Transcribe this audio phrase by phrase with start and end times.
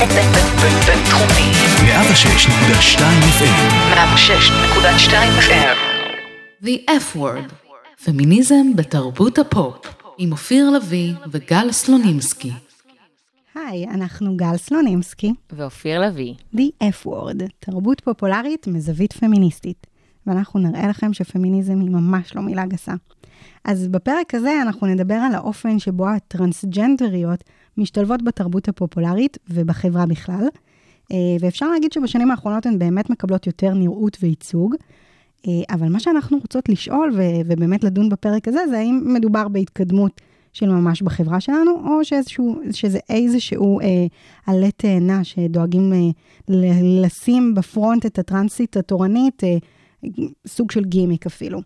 [0.00, 1.52] בינתחומי.
[1.82, 3.00] 106.2
[3.38, 3.58] FM.
[3.94, 5.12] 106.2
[5.48, 5.76] FM.
[6.64, 7.52] The F word.
[8.04, 9.86] פמיניזם בתרבות הפופ.
[10.18, 12.52] עם אופיר לביא וגל סלונימסקי.
[13.54, 15.32] היי, אנחנו גל סלונימסקי.
[15.52, 16.34] ואופיר לביא.
[16.54, 19.86] The F word, תרבות פופולרית מזווית פמיניסטית.
[20.26, 22.92] ואנחנו נראה לכם שפמיניזם היא ממש לא מילה גסה.
[23.64, 27.44] אז בפרק הזה אנחנו נדבר על האופן שבו הטרנסג'נדריות
[27.80, 30.44] משתלבות בתרבות הפופולרית ובחברה בכלל.
[31.12, 34.74] אה, ואפשר להגיד שבשנים האחרונות הן באמת מקבלות יותר נראות וייצוג.
[35.48, 37.12] אה, אבל מה שאנחנו רוצות לשאול
[37.46, 40.20] ובאמת לדון בפרק הזה, זה האם מדובר בהתקדמות
[40.52, 43.86] של ממש בחברה שלנו, או שאיזשהו, שזה איזשהו אה,
[44.46, 45.98] עלה תאנה שדואגים אה,
[46.82, 49.56] לשים בפרונט את הטרנסית התורנית, אה,
[50.46, 51.60] סוג של גימיק אפילו.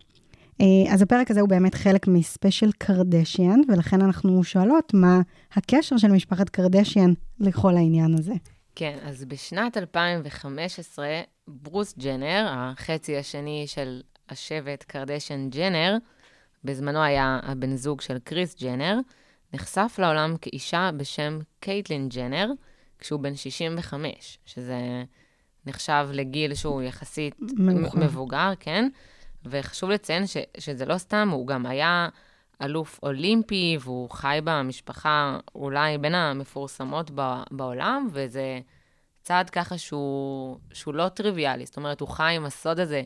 [0.61, 5.21] אה, אז הפרק הזה הוא באמת חלק מספיישל קרדשיאן, ולכן אנחנו שואלות מה
[5.53, 8.33] הקשר של משפחת קרדשיאן לכל העניין הזה.
[8.75, 11.07] כן, אז בשנת 2015,
[11.47, 15.97] ברוס ג'נר, החצי השני של השבט קרדשיאן ג'נר,
[16.63, 18.99] בזמנו היה הבן זוג של קריס ג'נר,
[19.53, 22.51] נחשף לעולם כאישה בשם קייטלין ג'נר,
[22.99, 25.03] כשהוא בן 65, שזה
[25.65, 27.35] נחשב לגיל שהוא יחסית
[27.95, 28.89] מבוגר, כן?
[29.49, 32.09] וחשוב לציין ש, שזה לא סתם, הוא גם היה
[32.61, 37.11] אלוף אולימפי, והוא חי במשפחה אולי בין המפורסמות
[37.51, 38.59] בעולם, וזה
[39.21, 41.65] צעד ככה שהוא, שהוא לא טריוויאלי.
[41.65, 43.03] זאת אומרת, הוא חי עם הסוד הזה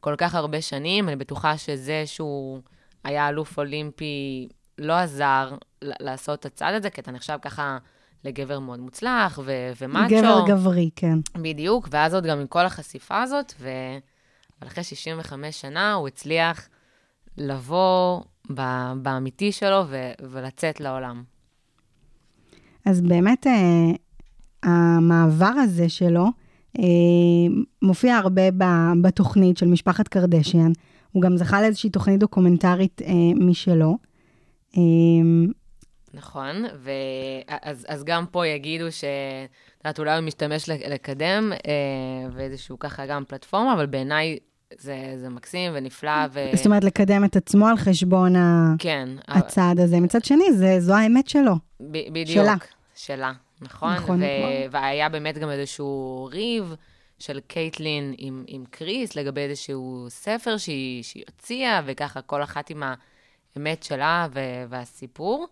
[0.00, 2.60] כל כך הרבה שנים, אני בטוחה שזה שהוא
[3.04, 7.78] היה אלוף אולימפי לא עזר לעשות את הצעד הזה, כי אתה נחשב ככה
[8.24, 10.16] לגבר מאוד מוצלח ו- ומאצ'ו.
[10.16, 11.18] גבר גברי, כן.
[11.36, 13.68] בדיוק, ואז עוד גם עם כל החשיפה הזאת, ו...
[14.60, 16.68] אבל אחרי 65 שנה הוא הצליח
[17.38, 18.20] לבוא
[19.02, 21.22] באמיתי שלו ו- ולצאת לעולם.
[22.86, 23.92] אז באמת, אה,
[24.62, 26.26] המעבר הזה שלו
[26.78, 26.84] אה,
[27.82, 28.42] מופיע הרבה
[29.02, 30.72] בתוכנית של משפחת קרדשיאן.
[31.12, 33.98] הוא גם זכה לאיזושהי תוכנית דוקומנטרית אה, משלו.
[34.76, 34.82] אה,
[36.14, 39.04] נכון, ואז אז גם פה יגידו ש...
[39.04, 44.38] את יודעת, אולי הוא משתמש לקדם אה, ואיזשהו ככה גם פלטפורמה, אבל בעיניי
[44.78, 46.26] זה, זה מקסים ונפלא.
[46.32, 46.50] ו...
[46.54, 48.32] זאת אומרת, לקדם את עצמו על חשבון
[48.78, 50.00] כן, הצעד הזה.
[50.00, 51.54] מצד שני, זה, זו האמת שלו.
[51.80, 52.44] ב- בדיוק.
[52.44, 52.54] שלה.
[52.94, 53.94] שלה, נכון.
[53.94, 54.22] נכון.
[54.22, 54.52] ו- נכון.
[54.70, 56.74] והיה באמת גם איזשהו ריב
[57.18, 62.82] של קייטלין עם, עם קריס לגבי איזשהו ספר שהיא, שהיא הוציאה, וככה כל אחת עם
[63.56, 65.46] האמת שלה ו- והסיפור.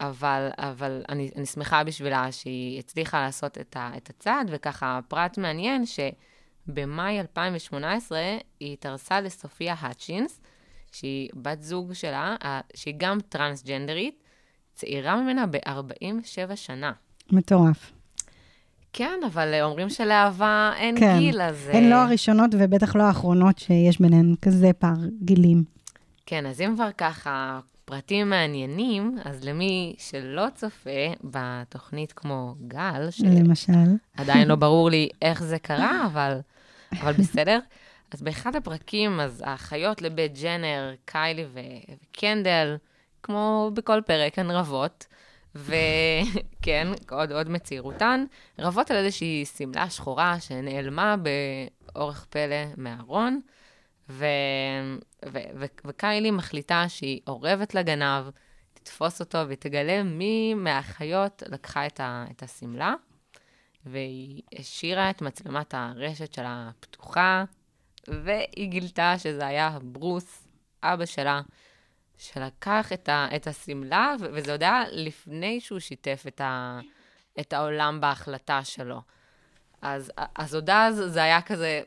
[0.00, 5.38] אבל, אבל אני, אני שמחה בשבילה שהיא הצליחה לעשות את, ה, את הצעד, וככה פרט
[5.38, 6.00] מעניין, ש...
[6.74, 8.18] במאי 2018
[8.60, 10.40] היא התארסה לסופיה האצ'ינס,
[10.92, 12.36] שהיא בת זוג שלה,
[12.74, 14.22] שהיא גם טרנסג'נדרית,
[14.74, 16.92] צעירה ממנה ב-47 שנה.
[17.32, 17.92] מטורף.
[18.92, 21.18] כן, אבל אומרים שלאהבה אין כן.
[21.18, 21.68] גיל, אז...
[21.72, 25.64] הן לא הראשונות ובטח לא האחרונות שיש ביניהן כזה פער גילים.
[26.26, 30.90] כן, אז אם כבר ככה פרטים מעניינים, אז למי שלא צופה
[31.24, 33.72] בתוכנית כמו גל, למשל,
[34.16, 36.38] עדיין לא ברור לי איך זה קרה, אבל
[36.92, 37.58] אבל בסדר.
[38.12, 42.76] אז באחד הפרקים, אז האחיות לבית ג'נר, קיילי וקנדל,
[43.22, 45.06] כמו בכל פרק, הן רבות.
[45.54, 48.24] וכן, עוד, עוד מצעירותן,
[48.58, 53.40] רבות על איזושהי שמלה שחורה שנעלמה באורך פלא מהארון,
[54.08, 54.26] ו...
[55.32, 55.38] ו...
[55.54, 55.64] ו...
[55.86, 58.24] וקיילי מחליטה שהיא אורבת לגנב,
[58.74, 62.24] תתפוס אותו ותגלה מי מהאחיות לקחה את, ה...
[62.30, 62.94] את השמלה.
[63.86, 67.44] והיא השאירה את מצלמת הרשת שלה פתוחה,
[68.08, 70.48] והיא גילתה שזה היה ברוס,
[70.82, 71.40] אבא שלה,
[72.18, 76.80] שלקח את, ה, את השמלה, וזה עוד היה לפני שהוא שיתף את, ה,
[77.40, 79.00] את העולם בהחלטה שלו.
[79.82, 81.82] אז, אז עוד אז זה היה כזה,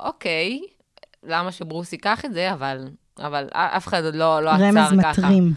[0.00, 0.60] אוקיי,
[1.22, 2.88] למה שברוס ייקח את זה, אבל,
[3.18, 4.80] אבל אף אחד עוד לא, לא עצר ככה.
[4.80, 5.54] רמז מטרים.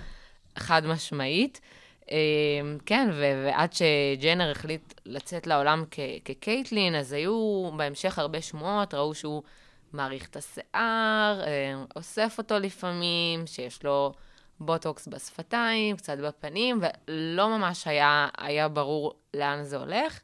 [0.57, 1.61] חד משמעית.
[2.11, 5.83] אמ, כן, ועד שג'נר החליט לצאת לעולם
[6.25, 9.43] כקייטלין, אז היו בהמשך הרבה שמועות, ראו שהוא
[9.93, 14.13] מעריך את השיער, אמ, אוסף אותו לפעמים, שיש לו
[14.59, 20.19] בוטוקס בשפתיים, קצת בפנים, ולא ממש היה, היה ברור לאן זה הולך.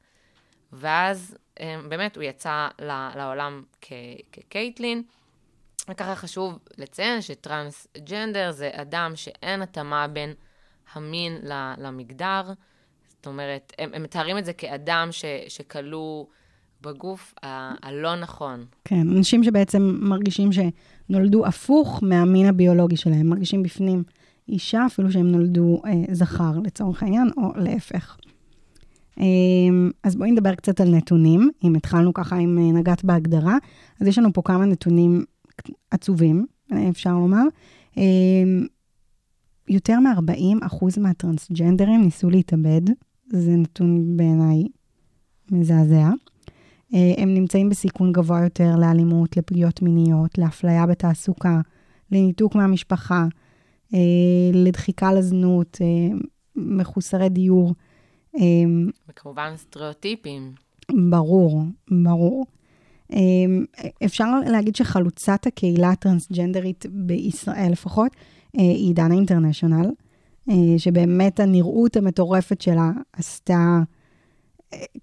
[0.72, 2.68] ואז אמ, באמת הוא יצא
[3.16, 3.64] לעולם
[4.32, 5.04] כקייטלין.
[5.90, 10.34] וככה חשוב לציין שטרנסג'נדר זה אדם שאין התאמה בין
[10.94, 11.38] המין
[11.78, 12.54] למגדר.
[13.10, 15.10] זאת אומרת, הם, הם מתארים את זה כאדם
[15.48, 16.26] שכלוא
[16.82, 18.66] בגוף ה- הלא נכון.
[18.86, 24.04] כן, אנשים שבעצם מרגישים שנולדו הפוך מהמין הביולוגי שלהם, מרגישים בפנים
[24.50, 28.18] אישה, אפילו שהם נולדו אה, זכר לצורך העניין, או להפך.
[30.04, 31.50] אז בואי נדבר קצת על נתונים.
[31.64, 33.58] אם התחלנו ככה, אם נגעת בהגדרה,
[34.02, 35.26] אז יש לנו פה כמה נתונים
[35.92, 36.46] עצובים,
[36.90, 37.44] אפשר לומר.
[39.68, 42.82] יותר מ-40% מהטרנסג'נדרים ניסו להתאבד,
[43.30, 44.64] זה נתון בעיניי
[45.52, 46.10] מזעזע.
[46.94, 51.60] אה, הם נמצאים בסיכון גבוה יותר לאלימות, לפגיעות מיניות, לאפליה בתעסוקה,
[52.12, 53.26] לניתוק מהמשפחה,
[53.94, 54.00] אה,
[54.54, 56.18] לדחיקה לזנות, אה,
[56.56, 57.74] מחוסרי דיור.
[59.10, 60.52] וכמובן סטריאוטיפים.
[61.10, 61.64] ברור,
[62.04, 62.46] ברור.
[64.06, 68.12] אפשר להגיד שחלוצת הקהילה הטרנסג'נדרית בישראל לפחות,
[68.58, 69.92] היא דנה אינטרנשיונל,
[70.78, 73.80] שבאמת הנראות המטורפת שלה עשתה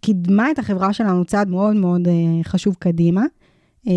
[0.01, 2.13] קידמה את החברה שלנו צעד מאוד מאוד אה,
[2.45, 3.23] חשוב קדימה,
[3.89, 3.93] אה,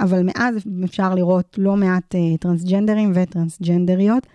[0.00, 4.26] אבל מאז אפשר לראות לא מעט אה, טרנסג'נדרים וטרנסג'נדריות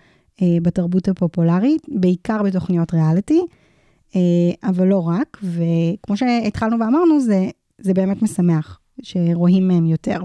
[0.62, 3.40] בתרבות הפופולרית, בעיקר בתוכניות ריאליטי,
[4.64, 7.48] אבל לא רק, וכמו שהתחלנו ואמרנו, זה,
[7.78, 10.22] זה באמת משמח שרואים מהם יותר.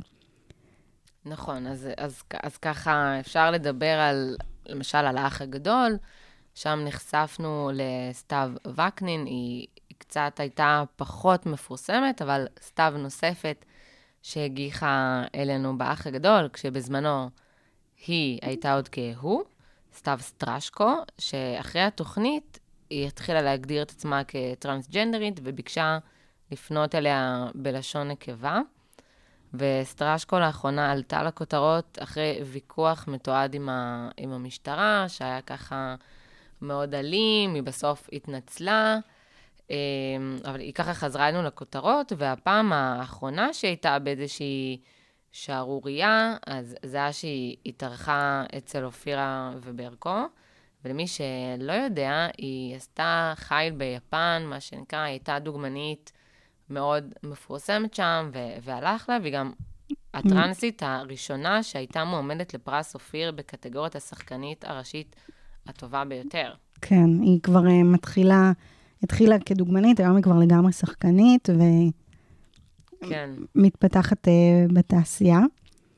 [1.27, 4.35] נכון, אז, אז, אז ככה אפשר לדבר על,
[4.65, 5.97] למשל, על האח הגדול,
[6.55, 13.65] שם נחשפנו לסתיו וקנין, היא קצת הייתה פחות מפורסמת, אבל סתיו נוספת
[14.21, 17.29] שהגיחה אלינו באח הגדול, כשבזמנו
[18.07, 19.43] היא הייתה עוד כהוא,
[19.95, 22.59] סתיו סטרשקו, שאחרי התוכנית
[22.89, 25.97] היא התחילה להגדיר את עצמה כטרנסג'נדרית וביקשה
[26.51, 28.59] לפנות אליה בלשון נקבה.
[29.53, 35.95] וסטרשקו לאחרונה עלתה לכותרות אחרי ויכוח מתועד עם, ה, עם המשטרה, שהיה ככה
[36.61, 38.97] מאוד אלים, היא בסוף התנצלה,
[39.69, 39.75] אמ,
[40.45, 44.81] אבל היא ככה חזרה אלינו לכותרות, והפעם האחרונה שהיא הייתה באיזושהי
[45.31, 50.25] שערורייה, אז זה היה שהיא התארחה אצל אופירה וברקו.
[50.85, 56.11] ולמי שלא יודע, היא עשתה חיל ביפן, מה שנקרא, היא הייתה דוגמנית
[56.69, 59.51] מאוד מפורסמת שם, ו- והלך לה, והיא גם
[60.13, 65.15] הטרנסית הראשונה שהייתה מועמדת לפרס אופיר בקטגוריית השחקנית הראשית
[65.67, 66.53] הטובה ביותר.
[66.81, 68.51] כן, היא כבר uh, מתחילה
[69.03, 71.49] התחילה כדוגמנית, היום היא כבר לגמרי שחקנית,
[73.55, 74.31] ומתפתחת כן.
[74.69, 75.39] uh, בתעשייה.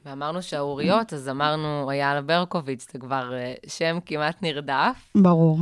[0.05, 5.11] ואמרנו שערוריות, אז אמרנו איילה ברקוביץ', זה כבר uh, שם כמעט נרדף.
[5.15, 5.59] ברור.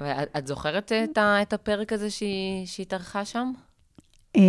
[0.00, 3.52] ואת זוכרת את, את הפרק הזה שהיא התארחה שם?
[4.36, 4.40] Um,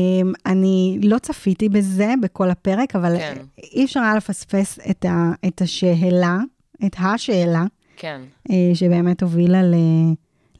[0.45, 3.37] אני לא צפיתי בזה, בכל הפרק, אבל כן.
[3.73, 6.37] אי אפשר היה לפספס את, ה, את השאלה,
[6.85, 7.65] את השאלה,
[7.97, 8.21] כן.
[8.47, 9.61] uh, שבאמת הובילה.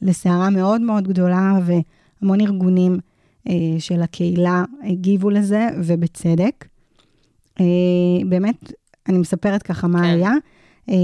[0.02, 2.98] לסערה מאוד מאוד גדולה, והמון ארגונים
[3.48, 6.66] אה, של הקהילה הגיבו לזה, ובצדק.
[7.60, 7.64] אה,
[8.28, 8.72] באמת,
[9.08, 10.04] אני מספרת ככה מה כן.
[10.04, 10.32] היה.
[10.88, 10.96] אה,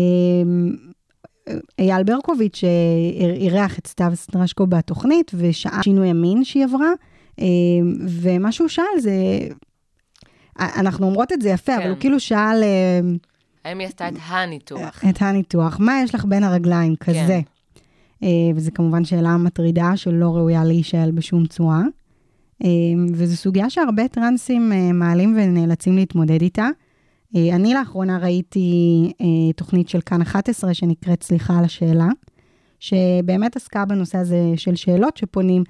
[1.79, 6.93] אייל ברקוביץ' אה, אירח את סתיו סטרשקו בתוכנית, ושאל שינוי המין שהיא עברה, אה,
[8.23, 9.13] ומה שהוא שאל זה,
[10.59, 11.81] אנחנו אומרות את זה יפה, כן.
[11.81, 12.63] אבל הוא כאילו שאל...
[12.63, 13.01] אה,
[13.65, 15.05] האם היא עשתה את הניתוח?
[15.11, 15.77] את הניתוח.
[15.81, 16.97] מה יש לך בין הרגליים?
[16.97, 17.41] כזה.
[18.21, 18.27] כן.
[18.55, 21.83] וזו כמובן שאלה מטרידה שלא ראויה להישאל בשום צורה.
[22.65, 22.69] אה,
[23.15, 26.69] וזו סוגיה שהרבה טרנסים אה, מעלים ונאלצים להתמודד איתה.
[27.53, 29.13] אני לאחרונה ראיתי
[29.57, 32.09] תוכנית של כאן 11 שנקראת סליחה על השאלה,
[32.81, 35.65] שבאמת עסקה בנושא הזה של שאלות שפונים,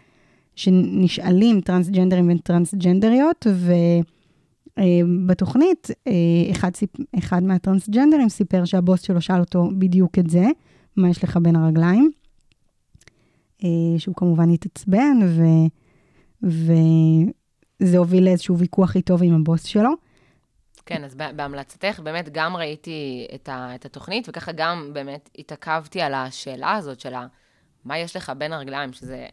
[0.57, 3.47] שנשאלים טרנסג'נדרים וטרנסג'נדריות,
[4.77, 5.91] ובתוכנית
[6.51, 6.71] אחד,
[7.19, 10.47] אחד מהטרנסג'נדרים סיפר שהבוס שלו שאל אותו בדיוק את זה,
[10.97, 12.11] מה יש לך בין הרגליים.
[13.65, 15.43] אה, שהוא כמובן התעצבן, ו,
[16.43, 19.91] וזה הוביל לאיזשהו ויכוח איתו ועם הבוס שלו.
[20.87, 26.15] כן, אז בהמלצתך, באמת גם ראיתי את, ה, את התוכנית, וככה גם באמת התעכבתי על
[26.15, 27.15] השאלה הזאת של
[27.85, 29.27] מה יש לך בין הרגליים, שזה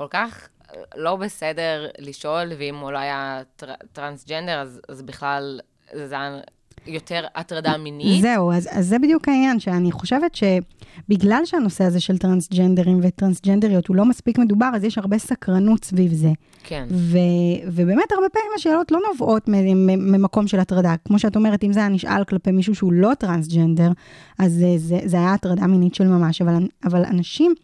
[0.00, 0.48] כל כך
[0.96, 5.60] לא בסדר לשאול, ואם הוא לא היה טר, טרנסג'נדר, אז, אז בכלל
[5.94, 6.40] זה היה
[6.86, 8.22] יותר הטרדה מינית.
[8.22, 13.96] זהו, אז, אז זה בדיוק העניין, שאני חושבת שבגלל שהנושא הזה של טרנסג'נדרים וטרנסג'נדריות הוא
[13.96, 16.30] לא מספיק מדובר, אז יש הרבה סקרנות סביב זה.
[16.64, 16.86] כן.
[16.90, 17.18] ו,
[17.66, 20.94] ובאמת, הרבה פעמים השאלות לא נובעות ממקום של הטרדה.
[21.04, 23.90] כמו שאת אומרת, אם זה היה נשאל כלפי מישהו שהוא לא טרנסג'נדר,
[24.38, 26.54] אז זה, זה, זה היה הטרדה מינית של ממש, אבל,
[26.84, 27.54] אבל אנשים...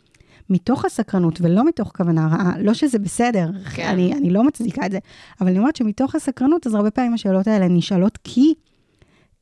[0.50, 3.88] מתוך הסקרנות ולא מתוך כוונה רעה, לא שזה בסדר, כן.
[3.88, 4.98] אני, אני לא מצדיקה את זה,
[5.40, 8.54] אבל אני אומרת שמתוך הסקרנות, אז הרבה פעמים השאלות האלה נשאלות כי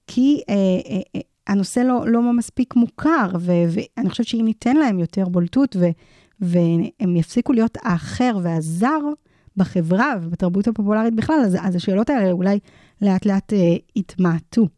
[0.07, 4.99] כי אה, אה, אה, הנושא לא, לא מספיק מוכר, ו, ואני חושבת שאם ניתן להם
[4.99, 5.87] יותר בולטות, ו,
[6.41, 8.99] והם יפסיקו להיות האחר והזר
[9.57, 12.59] בחברה ובתרבות הפופולרית בכלל, אז, אז השאלות האלה אולי
[13.03, 13.59] לאט לאט אה,
[13.97, 14.69] יתמעטו.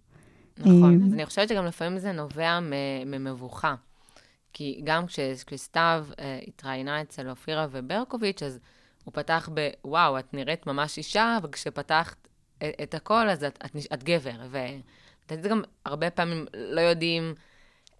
[0.59, 2.59] נכון, אה, אז אני חושבת שגם לפעמים זה נובע
[3.07, 3.75] ממבוכה.
[4.57, 8.59] כי גם כשסתיו אה, התראיינה אצל אופירה וברקוביץ', אז
[9.05, 12.29] הוא פתח ב, וואו, את נראית ממש אישה, וכשפתחת
[12.83, 14.31] את הכל, אז את, את, את גבר.
[14.51, 17.35] ולדעתי גם הרבה פעמים לא יודעים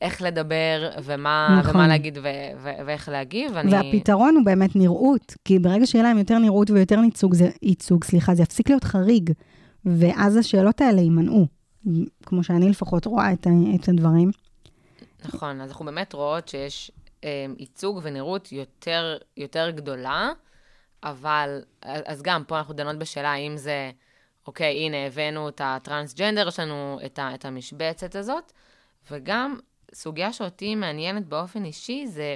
[0.03, 1.77] איך לדבר, ומה, נכון.
[1.77, 2.23] ומה להגיד, ו,
[2.63, 3.51] ו, ואיך להגיב.
[3.55, 3.73] ואני...
[3.73, 8.35] והפתרון הוא באמת נראות, כי ברגע שיהיה להם יותר נראות ויותר ייצוג, זה, ייצוג, סליחה,
[8.35, 9.31] זה יפסיק להיות חריג,
[9.85, 11.47] ואז השאלות האלה יימנעו,
[12.27, 14.31] כמו שאני לפחות רואה את, את הדברים.
[15.25, 16.91] נכון, אז אנחנו באמת רואות שיש
[17.25, 20.31] אה, ייצוג ונראות יותר, יותר גדולה,
[21.03, 23.91] אבל, אז גם פה אנחנו דנות בשאלה האם זה,
[24.47, 28.53] אוקיי, הנה, הבאנו את הטרנסג'נדר, יש לנו את, ה, את המשבצת הזאת,
[29.11, 29.59] וגם
[29.95, 32.35] סוגיה שאותי מעניינת באופן אישי זה,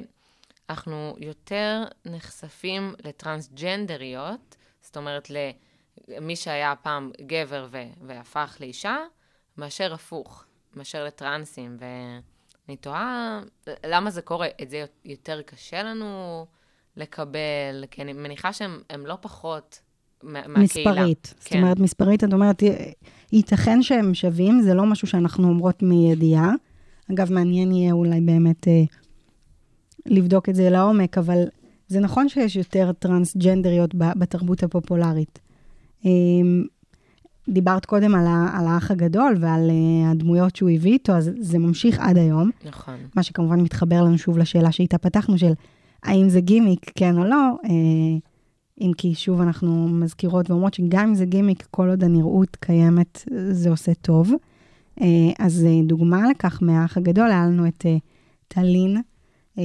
[0.70, 5.30] אנחנו יותר נחשפים לטרנסג'נדריות, זאת אומרת,
[6.08, 8.96] למי שהיה פעם גבר ו- והפך לאישה,
[9.56, 10.44] מאשר הפוך,
[10.74, 11.76] מאשר לטרנסים.
[12.70, 13.40] ואני תוהה
[13.86, 14.46] למה זה קורה.
[14.62, 16.46] את זה יותר קשה לנו
[16.96, 19.80] לקבל, כי אני מניחה שהם לא פחות
[20.22, 20.58] מהקהילה.
[20.62, 21.34] מספרית.
[21.40, 21.54] כן.
[21.54, 22.62] זאת אומרת, מספרית, את אומרת,
[23.32, 26.52] ייתכן שהם שווים, זה לא משהו שאנחנו אומרות מידיעה.
[27.12, 28.82] אגב, מעניין יהיה אולי באמת אה,
[30.06, 31.44] לבדוק את זה לעומק, אבל
[31.88, 35.38] זה נכון שיש יותר טרנסג'נדריות בתרבות הפופולרית.
[36.06, 36.10] אה,
[37.48, 41.58] דיברת קודם על, ה, על האח הגדול ועל uh, הדמויות שהוא הביא איתו, אז זה
[41.58, 42.50] ממשיך עד היום.
[42.64, 42.94] נכון.
[43.16, 45.52] מה שכמובן מתחבר לנו שוב לשאלה שאיתה פתחנו, של
[46.02, 47.68] האם זה גימיק, כן או לא, uh,
[48.80, 53.70] אם כי שוב אנחנו מזכירות ואומרות שגם אם זה גימיק, כל עוד הנראות קיימת, זה
[53.70, 54.32] עושה טוב.
[55.00, 55.02] Uh,
[55.38, 58.00] אז uh, דוגמה לכך מהאח הגדול, היה לנו את uh,
[58.48, 58.96] טלין,
[59.56, 59.60] uh,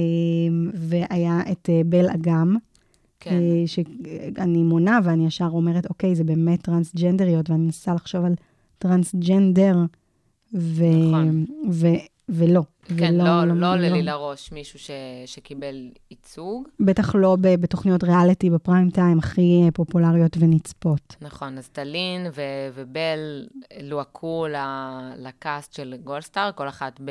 [0.74, 2.56] והיה את uh, בל אגם.
[3.20, 3.34] כן.
[3.34, 8.34] אה, שאני מונה ואני ישר אומרת, אוקיי, זה באמת טרנסג'נדריות, ואני מנסה לחשוב על
[8.78, 9.76] טרנסג'נדר,
[10.54, 10.84] ו...
[10.84, 11.44] נכון.
[11.70, 11.86] ו...
[12.28, 12.62] ולא.
[12.98, 14.90] כן, ולא, לא, לא, לא עולה לי לראש מישהו ש,
[15.26, 16.68] שקיבל ייצוג.
[16.80, 21.16] בטח לא בתוכניות ריאליטי בפריים טיים הכי פופולריות ונצפות.
[21.20, 22.42] נכון, אז טלין ו,
[22.74, 23.46] ובל
[23.82, 24.46] לוהקו
[25.16, 27.10] לקאסט של גולדסטאר, כל אחת ב...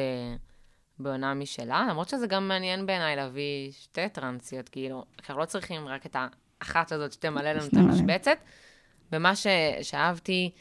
[1.00, 6.06] בעונה משלה, למרות שזה גם מעניין בעיניי להביא שתי טרנסיות, כאילו, אנחנו לא צריכים רק
[6.06, 6.16] את
[6.62, 8.38] האחת הזאת שתמלא לנו את המשבצת.
[9.12, 9.34] ומה
[9.82, 10.52] שאהבתי,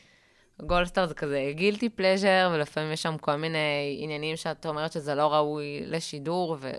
[0.63, 5.35] גולדסטאר זה כזה גילטי פלז'ר, ולפעמים יש שם כל מיני עניינים שאת אומרת שזה לא
[5.35, 6.71] ראוי לשידור, ו-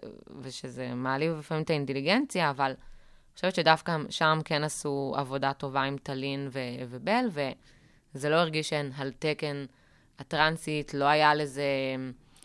[0.41, 5.97] ושזה מעליב לפעמים את האינטליגנציה, אבל אני חושבת שדווקא שם כן עשו עבודה טובה עם
[6.03, 6.59] טלין ו-
[6.89, 7.25] ובל,
[8.13, 9.65] וזה לא הרגיש שהן על תקן
[10.19, 11.63] הטרנסית, לא היה לזה...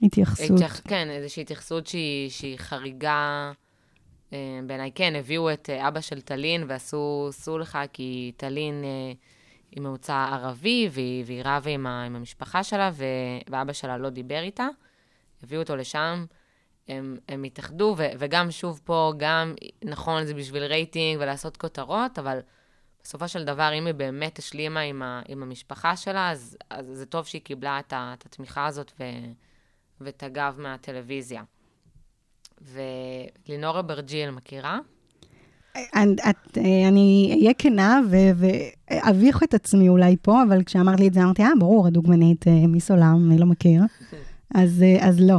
[0.02, 0.50] התייחסות.
[0.50, 3.52] התייח, כן, איזושהי התייחסות שהיא, שהיא חריגה.
[4.32, 9.12] אה, בעיניי כן, הביאו את אה, אבא של טלין ועשו סולחה, כי טלין אה,
[9.70, 13.04] היא ממוצא ערבי, והיא, והיא רבה עם, עם המשפחה שלה, ו,
[13.50, 14.68] ואבא שלה לא דיבר איתה.
[15.42, 16.24] הביאו אותו לשם,
[16.88, 19.54] הם, הם התאחדו, ו, וגם שוב פה, גם,
[19.84, 22.38] נכון, זה בשביל רייטינג ולעשות כותרות, אבל
[23.02, 27.06] בסופו של דבר, אם היא באמת השלימה עם, ה, עם המשפחה שלה, אז, אז זה
[27.06, 29.04] טוב שהיא קיבלה את, ה, את התמיכה הזאת, ו...
[30.00, 31.42] ואת הגב מהטלוויזיה.
[32.60, 34.78] ולינור אברג'יל, מכירה?
[35.76, 38.00] אני, את, אני אהיה כנה
[38.36, 42.66] ואביך את עצמי אולי פה, אבל כשאמרת לי את זה, אמרתי, אה, ברור, הדוגמנית אה,
[42.66, 43.82] מיס עולם, אני לא מכיר.
[44.54, 45.38] אז, אה, אז לא,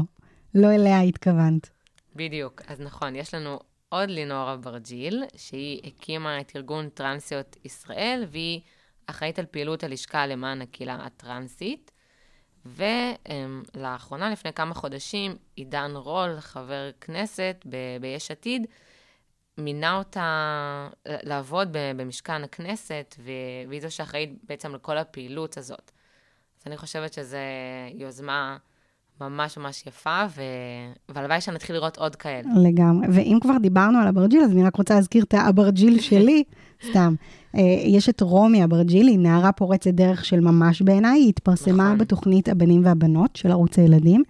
[0.55, 1.69] לא אליה התכוונת.
[2.15, 8.61] בדיוק, אז נכון, יש לנו עוד לינור אברג'יל, שהיא הקימה את ארגון טרנסיות ישראל, והיא
[9.07, 11.91] אחראית על פעילות הלשכה למען הקהילה הטרנסית.
[12.65, 18.67] ולאחרונה, לפני כמה חודשים, עידן רול, חבר כנסת ב- ביש עתיד,
[19.57, 23.15] מינה אותה לעבוד במשכן הכנסת,
[23.67, 25.91] והיא זו שאחראית בעצם לכל הפעילות הזאת.
[26.61, 27.37] אז אני חושבת שזו
[27.93, 28.57] יוזמה
[29.21, 30.41] ממש ממש יפה, ו...
[31.09, 32.49] והלוואי שנתחיל לראות עוד כאלה.
[32.63, 33.07] לגמרי.
[33.11, 36.43] ואם כבר דיברנו על אברג'יל, אז אני רק רוצה להזכיר את האברג'יל שלי,
[36.89, 37.15] סתם.
[37.57, 41.97] אה, יש את רומי אברג'יל, היא נערה פורצת דרך של ממש בעיניי, היא התפרסמה נכון.
[41.97, 44.23] בתוכנית הבנים והבנות של ערוץ הילדים,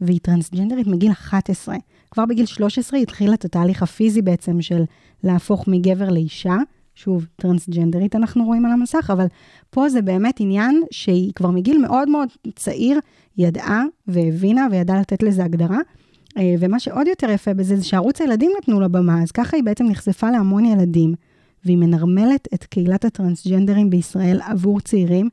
[0.00, 1.76] והיא טרנסג'נדרית מגיל 11.
[2.10, 4.84] כבר בגיל 13 היא התחילה את התהליך הפיזי בעצם של
[5.24, 6.56] להפוך מגבר לאישה.
[6.94, 9.26] שוב, טרנסג'נדרית אנחנו רואים על המסך, אבל
[9.70, 12.98] פה זה באמת עניין שהיא כבר מגיל מאוד מאוד צעיר
[13.38, 15.78] ידעה והבינה וידעה לתת לזה הגדרה.
[16.38, 19.64] אה, ומה שעוד יותר יפה בזה זה שערוץ הילדים נתנו לה במה, אז ככה היא
[19.64, 21.14] בעצם נחשפה להמון ילדים,
[21.68, 25.28] והיא מנרמלת את קהילת הטרנסג'נדרים בישראל עבור צעירים,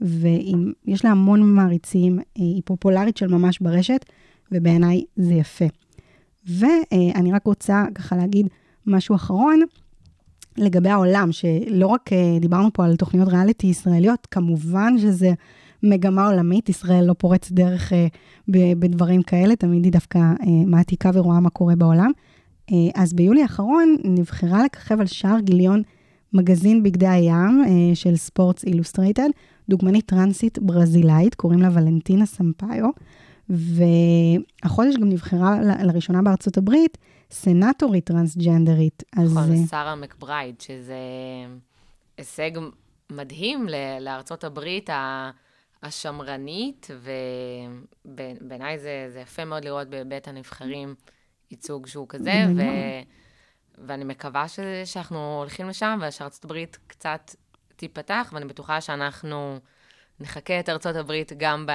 [0.00, 4.04] ויש לה המון מעריצים, אה, היא פופולרית של ממש ברשת,
[4.52, 5.64] ובעיניי זה יפה.
[6.46, 8.46] ואני רק רוצה ככה להגיד
[8.86, 9.60] משהו אחרון,
[10.56, 15.32] לגבי העולם, שלא רק אה, דיברנו פה על תוכניות ריאליטי ישראליות, כמובן שזה
[15.82, 18.06] מגמה עולמית, ישראל לא פורצת דרך אה,
[18.48, 20.18] בדברים כאלה, תמיד היא דווקא
[20.66, 22.10] מעתיקה ורואה מה קורה בעולם.
[22.72, 25.82] אה, אז ביולי האחרון נבחרה לככב על שער גיליון
[26.32, 29.28] מגזין בגדי הים uh, של ספורטס אילוסטרייטד,
[29.68, 32.90] דוגמנית טרנסית ברזילאית, קוראים לה ולנטינה סמפאיו,
[33.48, 36.98] והחודש גם נבחרה לראשונה בארצות הברית
[37.30, 39.02] סנטורית טרנסג'נדרית.
[39.16, 39.70] נכון, אז...
[39.70, 40.94] שרה מקברייד, שזה
[42.18, 42.50] הישג
[43.12, 43.66] מדהים
[44.00, 44.90] לארצות הברית
[45.82, 46.90] השמרנית,
[48.04, 50.94] ובעיניי זה, זה יפה מאוד לראות בבית הנבחרים
[51.50, 52.62] ייצוג שהוא כזה, ו...
[53.86, 54.60] ואני מקווה ש...
[54.84, 57.34] שאנחנו הולכים לשם, ושארצות הברית קצת
[57.76, 59.58] תיפתח, ואני בטוחה שאנחנו
[60.20, 61.70] נחקה את ארצות הברית גם ב...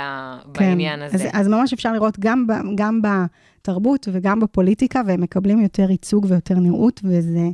[0.54, 0.64] כן.
[0.64, 1.16] בעניין הזה.
[1.16, 2.52] אז, אז ממש אפשר לראות גם, ב...
[2.76, 7.50] גם בתרבות וגם בפוליטיקה, והם מקבלים יותר ייצוג ויותר נראות, וזה...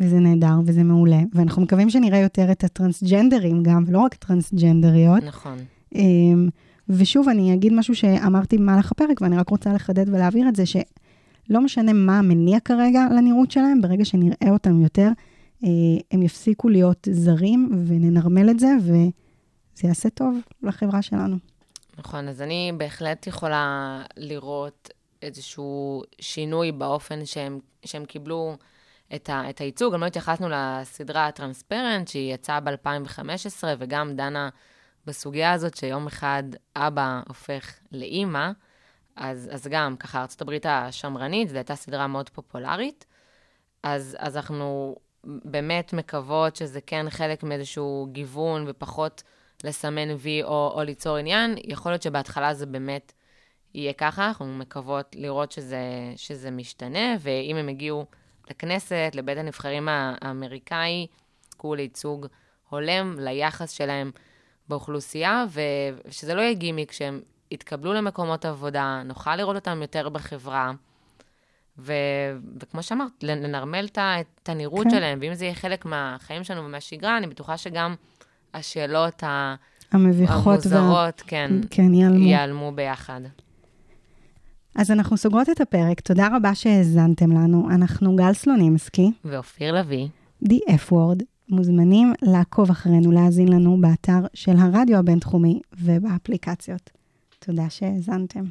[0.00, 1.20] וזה נהדר, וזה מעולה.
[1.34, 5.22] ואנחנו מקווים שנראה יותר את הטרנסג'נדרים גם, ולא רק טרנסג'נדריות.
[5.22, 5.58] נכון.
[5.94, 6.48] אמ,
[6.88, 10.66] ושוב, אני אגיד משהו שאמרתי במהלך הפרק, ואני רק רוצה לחדד ולהבהיר את זה,
[11.48, 15.08] שלא משנה מה המניע כרגע לנראות שלהם, ברגע שנראה אותם יותר,
[15.64, 15.68] אה,
[16.10, 21.36] הם יפסיקו להיות זרים, וננרמל את זה, וזה יעשה טוב לחברה שלנו.
[21.98, 24.90] נכון, אז אני בהחלט יכולה לראות
[25.22, 28.56] איזשהו שינוי באופן שהם, שהם קיבלו
[29.14, 29.94] את, ה, את הייצוג.
[29.94, 34.48] גם לא התייחסנו לסדרה הטרנספרנט, שהיא יצאה ב-2015, וגם דנה
[35.06, 36.42] בסוגיה הזאת שיום אחד
[36.76, 38.50] אבא הופך לאימא,
[39.18, 43.06] אז, אז גם, ככה, ארה"ב השמרנית, זו הייתה סדרה מאוד פופולרית,
[43.82, 49.22] אז, אז אנחנו באמת מקוות שזה כן חלק מאיזשהו גיוון ופחות
[49.64, 51.54] לסמן וי או, או ליצור עניין.
[51.64, 53.12] יכול להיות שבהתחלה זה באמת
[53.74, 55.78] יהיה ככה, אנחנו מקוות לראות שזה,
[56.16, 58.06] שזה משתנה, ואם הם הגיעו
[58.50, 61.06] לכנסת, לבית הנבחרים האמריקאי,
[61.50, 62.26] זכו לייצוג
[62.68, 64.10] הולם ליחס שלהם
[64.68, 70.72] באוכלוסייה, ושזה לא יהיה גימיק, שהם יתקבלו למקומות עבודה, נוכל לראות אותם יותר בחברה.
[71.78, 71.92] ו...
[72.62, 74.90] וכמו שאמרת, לנרמל את הנראות כן.
[74.90, 77.94] שלהם, ואם זה יהיה חלק מהחיים שלנו ומהשגרה, אני בטוחה שגם
[78.54, 79.22] השאלות
[79.92, 81.26] המביכות המוזרות, וה...
[81.26, 82.24] כן, כן ייעלמו.
[82.24, 83.20] ייעלמו ביחד.
[84.74, 87.68] אז אנחנו סוגרות את הפרק, תודה רבה שהאזנתם לנו.
[87.70, 89.12] אנחנו גל סלונימסקי.
[89.24, 90.08] ואופיר לביא.
[90.44, 91.24] The F-Word.
[91.48, 96.90] מוזמנים לעקוב אחרינו, להאזין לנו באתר של הרדיו הבינתחומי ובאפליקציות.
[97.50, 98.44] תודה שהאזנתם.